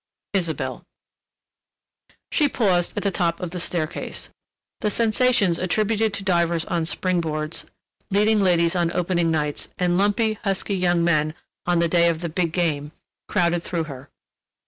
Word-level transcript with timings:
ISABELLE 0.33 0.81
She 2.31 2.49
paused 2.49 2.97
at 2.97 3.03
the 3.03 3.11
top 3.11 3.39
of 3.39 3.51
the 3.51 3.59
staircase. 3.59 4.29
The 4.79 4.89
sensations 4.89 5.59
attributed 5.59 6.11
to 6.15 6.23
divers 6.23 6.65
on 6.65 6.87
spring 6.87 7.21
boards, 7.21 7.67
leading 8.09 8.39
ladies 8.41 8.75
on 8.75 8.91
opening 8.93 9.29
nights, 9.29 9.67
and 9.77 9.99
lumpy, 9.99 10.39
husky 10.43 10.75
young 10.75 11.03
men 11.03 11.35
on 11.67 11.77
the 11.77 11.87
day 11.87 12.09
of 12.09 12.21
the 12.21 12.29
Big 12.29 12.51
Game, 12.51 12.93
crowded 13.27 13.61
through 13.61 13.83
her. 13.83 14.09